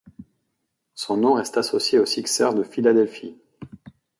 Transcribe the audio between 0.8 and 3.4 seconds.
Son nom reste associé aux Sixers de Philadelphie.